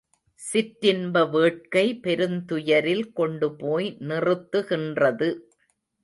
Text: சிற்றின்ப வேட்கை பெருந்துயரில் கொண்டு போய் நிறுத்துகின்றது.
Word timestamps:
சிற்றின்ப 0.39 1.25
வேட்கை 1.25 1.83
பெருந்துயரில் 2.03 3.05
கொண்டு 3.13 3.49
போய் 3.55 3.89
நிறுத்துகின்றது. 4.01 5.29